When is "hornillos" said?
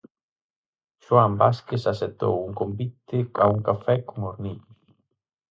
4.29-4.77